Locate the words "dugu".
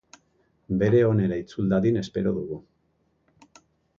2.39-2.59